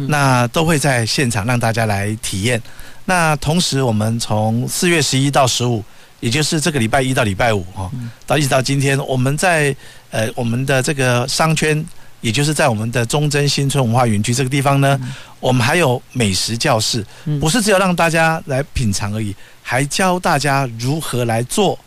[0.08, 2.60] 那都会在现场让大家来体验。
[3.04, 5.82] 那同时我们从四月十一到十五，
[6.20, 7.90] 也就是这个礼拜一到礼拜五哈，
[8.26, 9.74] 到一直到今天，我们在
[10.10, 11.84] 呃我们的这个商圈
[12.20, 17.04] 也就是在我们的忠贞新村文化园区这个地方呢，嗯、我们还有美食教室，
[17.40, 21.78] 不是只有让大家来品尝而已，还教大家如何来做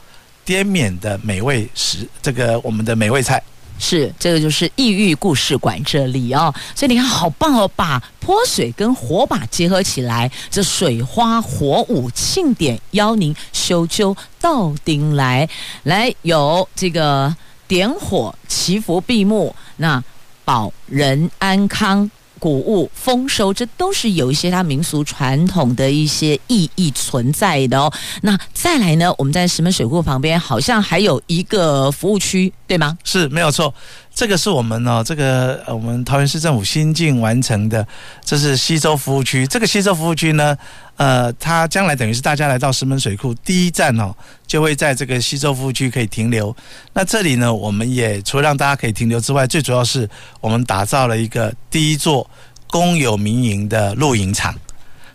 [0.44, 3.42] 滇缅的美味食，这个我们的美味菜。
[3.78, 15.48] 是，这个就是异域故事馆这里哦，所以你看好棒哦，把泼水跟火把结合起来，这水花火舞庆典邀您修揪到顶来，
[15.84, 17.36] 来有这个
[17.68, 20.02] 点火祈福闭幕，那
[20.46, 22.10] 保人安康。
[22.46, 27.92] 谷物丰收，这都是有一些它民俗传统的一些意义存在的哦。
[28.22, 32.96] 那再来呢，我们在石门水库旁边好像还有一个服务区，对吗？
[33.04, 33.74] 是，没有错。
[34.16, 37.86] 这个是我们哦，这个我们桃园市政府新近完成的，
[38.24, 39.46] 这是西洲服务区。
[39.46, 40.58] 这个西洲服务区呢，
[40.96, 44.16] 呃，它将来等于是大家来到石门水库第一站哦，
[44.48, 46.56] 就会在这个西洲服务区可以停留。
[46.94, 50.10] 那这里呢，我们也除了让大家可以停留之外，最主要是
[50.40, 52.26] 我们打造了一个第一座
[52.68, 54.56] 公有民营的露营场。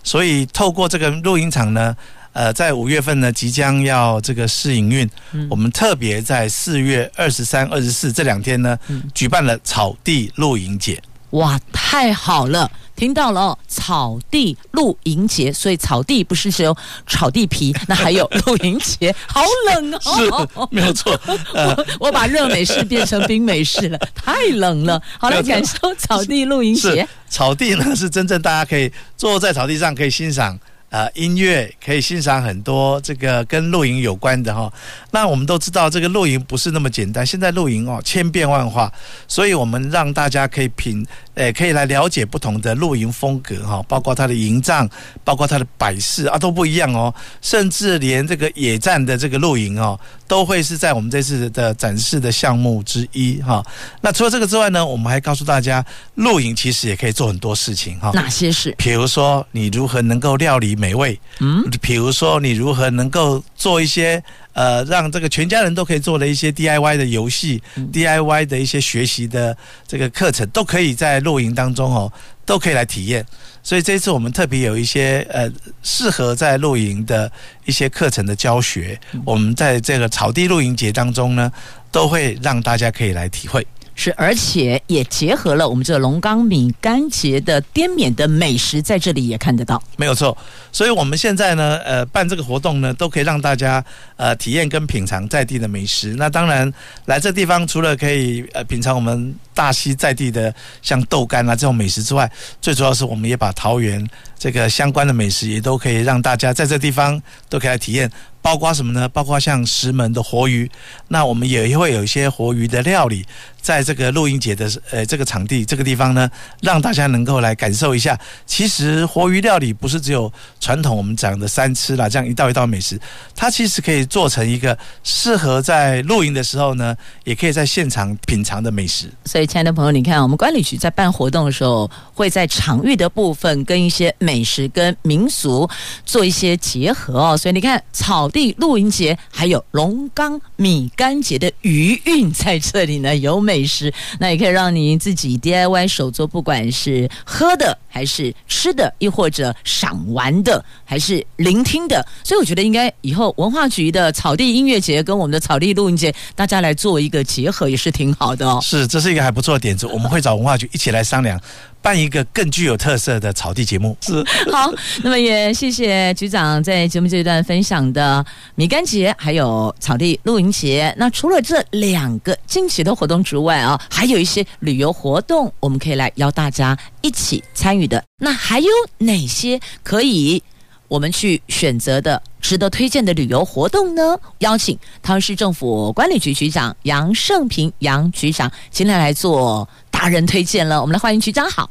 [0.04, 1.96] 所以透过这个露营场呢。
[2.32, 5.08] 呃，在五月份呢，即将要这个试营运。
[5.32, 11.02] 嗯，我们特别在四月二十三、二十四这两天呢，嗯，举办了草地露营节。
[11.30, 12.70] 哇，太好了！
[12.96, 16.76] 听到了哦，草地露营节，所以草地不是只有
[17.06, 19.14] 草地皮，那还有露营节。
[19.26, 21.18] 好冷哦， 是，没有错。
[21.54, 25.00] 呃、我我把热美式变成冰美式了，太冷了。
[25.18, 27.06] 好，来感受草地露营节。
[27.28, 30.58] 草地呢，是真正大家可以坐在草地上可以欣赏。
[30.90, 34.70] 呃，音乐可以欣赏很多这个跟露营有关的哈。
[35.12, 37.24] 那我们都知道，这个露营不是那么简单。
[37.24, 38.92] 现在露营哦，千变万化，
[39.28, 44.88] 所以我们让大家可以品，诶，可以来了解不同的露营风格哈，包括它的营帐，
[45.22, 47.14] 包括它的摆饰啊，都不一样哦。
[47.40, 53.64] 甚至连这个野战的这个露营哦，都会是在我们这次的展示的项目之一哈。
[54.00, 55.84] 那除了这个之外呢，我们还告诉大家，
[56.16, 58.10] 露营其实也可以做很多事情哈。
[58.12, 58.74] 哪些事？
[58.76, 61.20] 比如说，你如何能够料理美味？
[61.40, 64.22] 嗯，比如说你如何能够做一些
[64.54, 69.56] 呃，让这个全家人都可以做的一些 DIY 的游戏、嗯、DIY 的一些学习的
[69.86, 72.10] 这个课程，都可以在露营当中哦，
[72.46, 73.24] 都可以来体验。
[73.62, 75.46] 所以这次我们特别有一些呃
[75.82, 77.30] 适合在露营的
[77.66, 81.52] 一些课程的教学，嗯、我们在这个草地露营节当中呢，
[81.92, 83.64] 都会让大家可以来体会。
[84.02, 89.82] 是，而且也结合了我们这个龙冈米干节的滇缅的美食，在这里也看得到。
[89.98, 90.34] 没有错，
[90.72, 93.84] 所以我们现在呢，呃，办这个活动呢，都可以让大家
[94.16, 96.14] 呃体验跟品尝在地的美食。
[96.16, 96.72] 那当然，
[97.04, 102.32] 来这地方除了可以呃品尝我们大溪在地的像豆干啊这种美食之外，
[102.62, 104.02] 最主要是我们也把桃园
[104.38, 107.20] 这个相关的美食也都可以让大家在这地方
[107.50, 108.10] 都可以来体验。
[108.42, 109.08] 包括什么呢？
[109.08, 110.70] 包括像石门的活鱼，
[111.08, 113.24] 那我们也会有一些活鱼的料理，
[113.60, 116.28] 在这个露营节的呃这个场地这个地方呢，
[116.62, 118.18] 让大家能够来感受一下。
[118.46, 122.98] 其实活鱼料理不是只有传统我们讲的三吃啦，这样一道一道美食，
[123.36, 129.12] 它其实可以做成一个适合在露营的时候呢，也可以在现场品尝的美食。
[129.26, 135.68] 所以，亲爱的朋友，你看我们管理局在办活动的时候，会在场域的部分跟一些美食跟民俗
[136.06, 137.36] 做一些结合哦。
[137.36, 138.29] 所以你看草。
[138.30, 152.06] 地露营节，还有龙岗米干节的余韵在这里呢，有美食，那也可以让你自己 DIY 手作，不管是喝的还是吃的，又或者赏玩的，还是聆听的。
[152.22, 158.60] 所以我觉得应该以后文化局的草地音乐节跟我们的草地露营节，大家来做一个结合，也是挺好的哦。
[158.62, 161.40] 是，这是一个还不错的点子，我们会找文化局一起来商量。
[161.82, 164.72] 办一个更具有特色的草地节目是 好，
[165.02, 168.24] 那么也谢谢局长在节目这一段分享的
[168.54, 170.94] 米干节还有草地露营节。
[170.98, 178.02] 那除了这两个惊喜的活动之外啊，还有一些旅游活动，我们可以来邀大家一起参与的。
[178.22, 178.68] 那还有
[178.98, 180.42] 哪些可以
[180.90, 184.18] 我们去选择的、值得推荐的旅游活动呢？
[184.38, 189.68] 邀请桃市政府管理局局长杨胜平杨局长今天来做。
[189.92, 191.70] 达人推荐了，我们来欢迎局长好。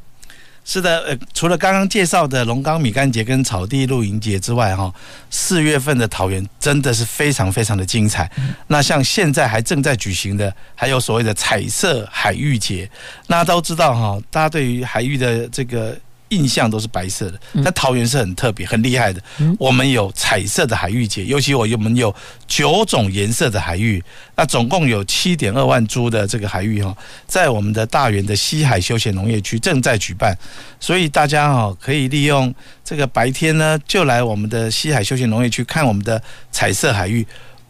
[0.64, 4.94] 是的，呃，除了刚刚介绍的龙冈米干节跟草地露营节之外，哈，
[5.30, 8.32] 四月份的桃园真的是非常非常的精彩。
[8.68, 12.90] 那像现在还正在举行的，还有所谓的彩色海芋节。
[13.28, 15.98] 那都知道哈，大家对于海域的这个。
[16.30, 19.22] 印象都是白色的，但桃园是很特别、很厉害的。
[19.58, 22.14] 我们有彩色的海域节，尤其我我们有
[22.48, 24.04] 九种颜色的海域，
[24.36, 26.96] 那总共有七点二万株的这个海域哈，
[27.28, 30.38] 在我们的大园的西海休闲农业区正在举办，
[30.80, 32.54] 所以大家哈可以利用
[32.84, 36.22] 这个白天呢，就来我们的西海休闲农业区看我们的
[36.52, 37.26] 彩色海域，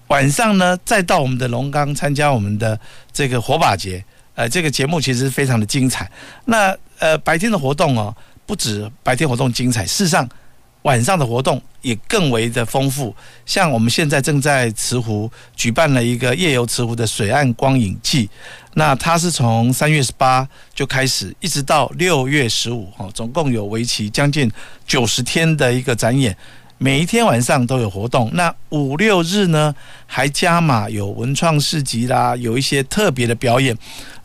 [0.07, 2.80] 晚上呢再到我们的龙岗参加我们的
[3.14, 4.03] 这个火把节。
[4.36, 6.10] 呃，这个节目其实非常的精彩。
[6.45, 8.16] 那呃，白天的活动哦，
[8.50, 10.28] 不止白天活动精彩，事实上
[10.82, 13.16] 晚上的活动也更为的丰富。
[13.45, 18.28] 像我们现在正在慈湖举办了一个夜游慈湖的水岸光影季，
[18.74, 24.52] 那它是从三月十八就开始，一直到六月十五，哈，总共有为期将近
[24.88, 26.36] 九十天的一个展演。
[26.80, 29.76] 每一天晚上都有活动，那五六日呢
[30.08, 33.78] 还加码有文创市集啦，有一些特别的表演。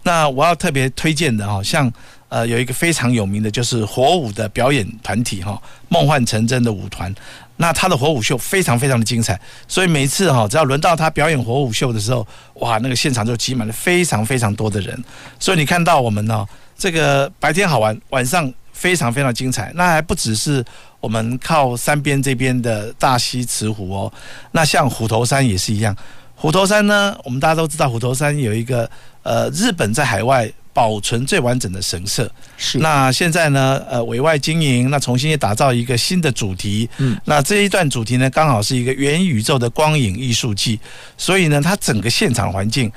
[0.04, 1.92] 那我要特别推荐的哈，像
[2.34, 7.14] 呃有一个非常有名的就是火舞的表演团体哈，梦幻成真的舞团。
[7.56, 15.04] 那他的火舞秀非常非常的精彩，所以每次哈只要轮到他表演火舞秀的时候，哇，那个现场就挤满了非常非常多的人。
[15.38, 16.44] 所以你看到我们呢，
[16.76, 19.70] 这个白天好玩，晚上非常非常精彩。
[19.76, 20.64] 那还不只是。
[21.04, 24.10] 我们靠山边这边的大溪慈湖哦，
[24.52, 25.94] 那像虎头山也是一样。
[26.34, 28.90] 虎头山呢，我们大家都知道，虎头山有一个
[29.24, 32.30] 呃日本在海外保存最完整的神社。
[32.56, 32.78] 是。
[32.78, 36.88] 那现在呢，呃委外经营，那重新也打造一个新的主题。
[36.98, 37.18] 嗯。
[37.24, 40.78] 那这一段主题呢，刚好是一个元宇宙的光影艺术季，
[41.18, 42.90] 所以呢，它整个现场环境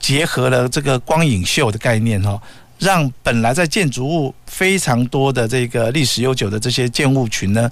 [0.00, 2.40] 结合了这个光影秀的概念哦。
[2.78, 7.70] 让本来在建筑物非常多的这个历史悠久的这些建物群呢，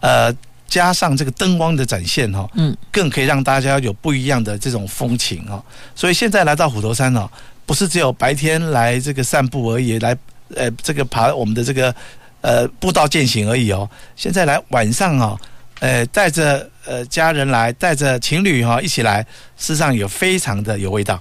[0.00, 0.34] 呃，
[0.68, 5.60] 加上这个灯光的展现哈，嗯，更可以让大家有不一样的这种风情哈。
[5.96, 7.28] 所以现在来到虎头山哦，
[7.64, 10.16] 不是只有白天来这个散步而已，来
[10.54, 11.94] 呃这个爬我们的这个
[12.42, 13.88] 呃步道健行而已哦。
[14.14, 15.36] 现在来晚上啊，
[15.80, 19.22] 呃带着呃家人来，带着情侣哈一起来，
[19.56, 21.18] 事实上有非常的有味道。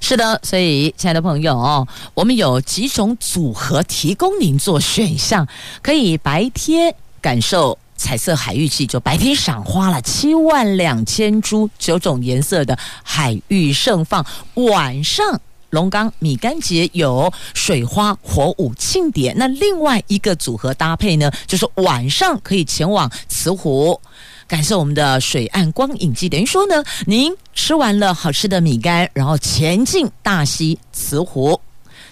[0.00, 5.46] 是的，所以亲爱的朋友哦，我们有几种组合提供您做选项，
[5.82, 14.24] 可以白天感受彩色海芋季，就白天赏花了七万两千株九种颜色的海芋盛放，
[14.54, 15.38] 晚上
[15.70, 19.34] 龙岗米干节有水花火舞庆典。
[19.36, 24.00] 那另外一个组合搭配呢，就是晚上可以前往慈湖。
[24.46, 31.60] 感受我们的水岸光影季，等于说呢，您吃完了好吃的米干，然后前进大溪慈湖，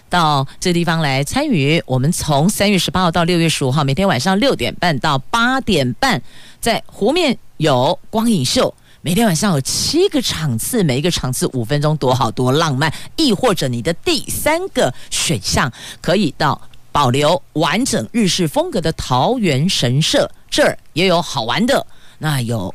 [0.09, 1.83] 到这地方来参与。
[1.87, 6.21] 我们从三月十八号到六月十五号，每天晚上六点半到八点半，
[6.61, 12.93] 在湖面有光影秀，每天晚上有七个场次，每一个场次五分钟，多好多浪漫。
[13.17, 16.61] 亦或者你的第三个选项，可以到
[16.93, 21.87] 保留完整日式风格的桃园神社，这儿也有好玩的。
[22.19, 22.75] 那有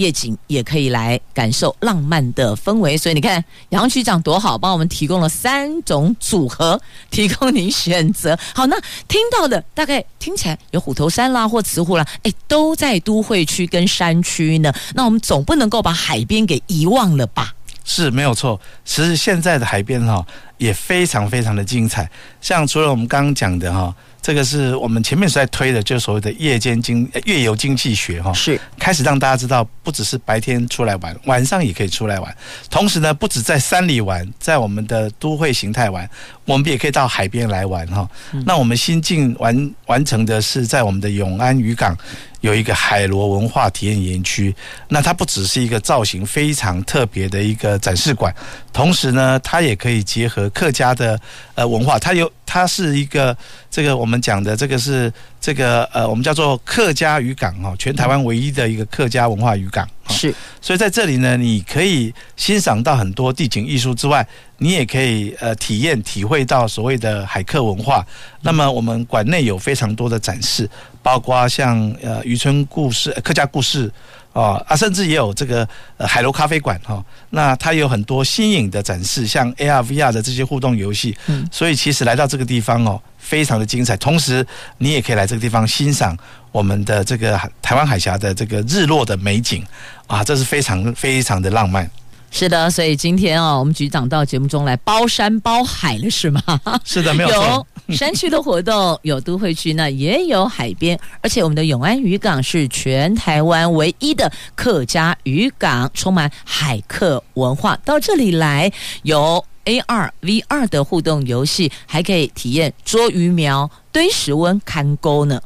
[0.00, 2.96] 夜景，也可以来感受浪漫的氛围。
[2.96, 6.80] 所以你看，杨局长多好，帮我们提供了三种组合，
[7.10, 8.38] 提供您选择。
[8.54, 8.76] 好，那
[9.06, 14.72] 听到的大概听起来有虎头山啦，或慈湖啦，哎，都在都会区跟山区呢。
[14.94, 17.52] 那我们总不能够把海边给遗忘了吧？
[17.84, 18.58] 是没有错。
[18.86, 20.24] 其实现在的海边哈
[20.56, 22.10] 也非常非常的精彩。
[22.40, 23.94] 像除了我们刚刚讲的哈。
[24.22, 32.36] 这个是我们前面是在推的，就是所谓的夜间经夜游经济学哈，是开始让大家知道，不只是白天出来玩，晚上也可以出来玩。
[32.68, 36.08] 同时呢，不止在山里玩，在我们的都会形态玩，
[36.44, 38.08] 我们也可以到海边来玩哈。
[38.44, 41.96] 那我们新近完完成的是在我们的永安渔港
[42.40, 44.54] 有一个海螺文化体验园区，
[44.88, 48.34] 那它不只是一个造型非常特别的一个展示馆，
[48.72, 51.20] 同时呢，它也可以结合客家的
[51.54, 52.30] 呃文化，它有。
[52.52, 53.36] 它是一个
[53.70, 59.88] 这个我们讲的这个是这个呃我们叫做客家渔港哦，全台湾唯一的一个客家文化渔港。
[60.08, 64.26] 是，所以在这里呢，你可以欣赏到很多地景艺术之外，
[64.58, 68.04] 你也可以呃体验体会到所谓的海客文化。
[68.42, 70.68] 那么我们馆内有非常多的展示，
[71.02, 73.90] 包括像呃渔村故事、客家故事。
[74.32, 83.96] 哦啊，甚至也有这个呃海螺咖啡馆哈，那它有很多新颖的展示，像 AR、VR 的这些互动游戏，嗯，所以其实来到这个地方哦，非常的精彩。
[83.96, 84.46] 同时，
[84.78, 86.16] 你也可以来这个地方欣赏
[86.52, 89.66] 我们的这个台湾海峡的这个日落的美景
[90.06, 91.90] 啊，这是非常非常的浪漫。
[92.30, 96.40] 是的，所以今天啊，我们局长到节目中来包山包海了，是吗？
[96.84, 97.42] 是的，没有错。
[97.42, 107.78] 有山区的活动，有都会区，那也有海边，而且我们的永安渔港是全台湾唯一的客家渔港，充满海客文化。
[107.84, 108.72] 到这里来，
[109.02, 115.40] 有 AR、VR 的互动游戏，还可以体验捉鱼苗、堆石温、看钩呢。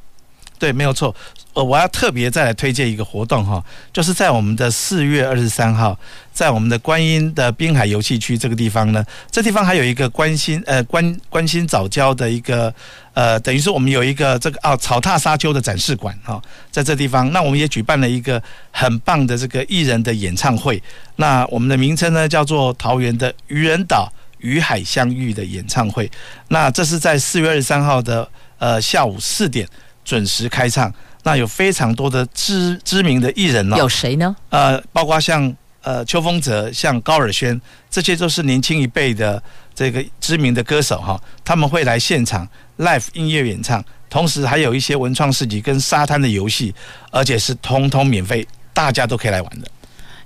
[0.59, 1.15] 对，没有错。
[1.55, 5.99] 呃，我要特别再来推荐一个活动哈，就是在我们的四月二十三号，
[6.33, 12.75] 在我们的观音的滨海游戏区这个地方呢，这地方还有一个关心呃关关心早教的一个
[13.13, 20.83] 呃，等于是我们有一个这个哦草踏沙丘的展示馆哈，在这地方，那我们也举办了一个很棒的这个艺人的演唱会，
[21.17, 24.13] 那我们的名称呢叫做桃园的渔人岛。
[24.45, 26.11] 与海相遇的演唱会。
[26.49, 28.29] 那这是在四月二十三号的
[28.59, 29.67] 呃下午四点
[30.05, 30.93] 准时开唱。
[31.25, 34.37] 那有非常多的知知名的艺人哦，有谁呢？
[34.51, 35.53] 呃，包括像
[35.83, 37.61] 呃邱风泽、像高尔宣，
[37.91, 39.43] 这些都是年轻一辈的
[39.75, 42.47] 这个知名的歌手哈，他们会来现场
[42.79, 46.75] live 音乐演唱，同时还有一些文创市集跟沙滩的游戏，
[47.11, 49.69] 而且是通通免费，大家都可以来玩的。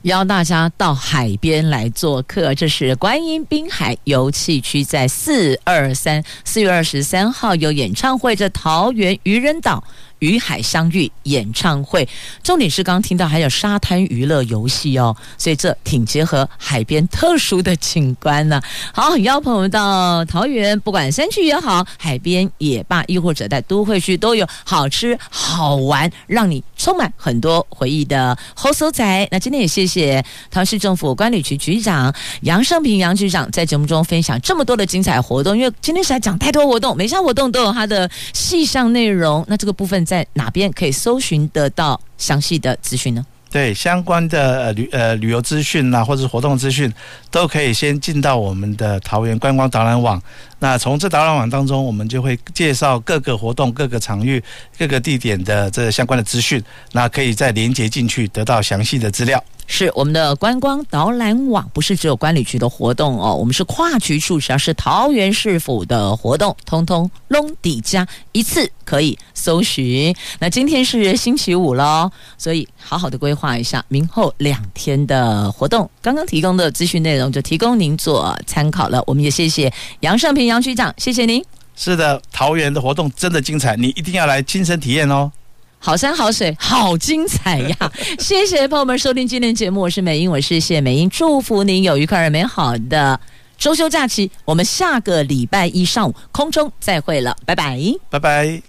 [0.03, 9.83] 邀大家到海边来做客，这是观音滨海游憩区，在四二三四月二十三号有演唱会，在桃园渔人岛。
[10.21, 12.09] 与海相遇演唱会，
[12.43, 18.61] 重点是刚听到还有沙滩娱乐游戏哦，所以这挺结合海边特殊的景观呢。
[18.93, 29.29] 好，邀朋友们到桃园，不管山区也好，海边也罢，亦或者在都会区都有好吃好玩，让你充满很多回忆的好所在。
[29.31, 39.45] 那今天也谢谢桃市政府管理局局长杨胜平杨局长在节目中分享这么多的精彩活动，因为今天实在讲太多活动，每项活动都有它的细项内容。
[39.47, 40.05] 那这个部分。
[40.09, 43.23] 在哪边可以搜寻得到详细的资讯呢？
[43.51, 46.91] 对，相关的呃旅呃旅游资讯啊，或者是活动资讯，
[47.31, 50.19] 都可以先进到我们的桃园观光导览网。
[50.61, 54.43] 那从这导览网当中，我们就会介绍各个活动、各个场域、
[54.77, 56.63] 各个地点的这相关的资讯。
[56.93, 59.43] 那可以再连接进去，得到详细的资料。
[59.71, 70.15] 是我们的观光导览网，不是只有观旅局的活动哦，我们是跨局处，只要是桃园市府的活动，通通拢底加一次可以搜寻。
[70.39, 75.89] 那今天是星期五喽，所以好好的规划一下明后两天的活动。
[76.09, 79.05] 刚刚提供的资讯内容就提供您做参考了。
[79.07, 81.45] 我们也谢谢杨胜平杨局长，谢谢您。
[81.77, 85.31] 是的，桃园的活动真的精彩，你一定要来亲身体验哦。
[85.79, 87.77] 好山好水好精彩呀！
[88.19, 93.21] 谢谢朋友们收听今天节目，我是美英，我是谢美英，祝福您有愉快而美好的
[93.59, 94.31] 周休假期。
[94.47, 97.79] 我们下个礼拜一上午空中再会了，拜拜，
[98.09, 98.63] 拜拜。